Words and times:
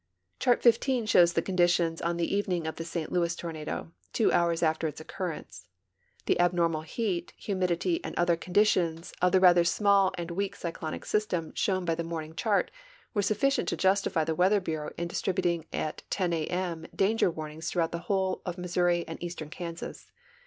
Chart 0.39 0.59
XV 0.63 1.07
shows 1.07 1.33
the 1.33 1.43
conditions 1.43 2.01
on 2.01 2.17
the 2.17 2.35
evening 2.35 2.65
of 2.65 2.77
the 2.77 2.83
St 2.83 3.11
Louis 3.11 3.35
tornado, 3.35 3.91
two 4.13 4.31
hours 4.33 4.63
after 4.63 4.87
its 4.87 4.99
occurrence. 4.99 5.67
The 6.25 6.39
abnormal 6.39 6.81
heat, 6.81 7.33
humidity, 7.37 8.03
and 8.03 8.15
other 8.17 8.35
conditions 8.35 9.13
of 9.21 9.31
the 9.31 9.39
rather 9.39 9.63
small 9.63 10.11
and 10.17 10.31
weak 10.31 10.55
cyclonic 10.55 11.05
system 11.05 11.53
shown 11.53 11.85
by 11.85 11.93
the 11.93 12.03
morning 12.03 12.33
chart 12.35 12.71
were 13.13 13.21
suflicient 13.21 13.67
to 13.67 13.77
justify 13.77 14.23
the 14.23 14.33
Weather 14.33 14.59
Bureau 14.59 14.91
in 14.97 15.07
distributing 15.07 15.67
at 15.71 16.01
10 16.09 16.33
a. 16.33 16.47
m. 16.47 16.87
danger 16.95 17.31
w^arnings 17.31 17.67
throughout 17.67 17.91
the 17.91 17.99
whole 17.99 18.41
of 18.43 18.57
Missouri 18.57 19.05
and 19.07 19.21
eastern 19.21 19.51
Kansas. 19.51 20.11